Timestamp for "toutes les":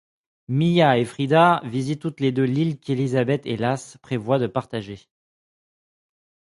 2.01-2.31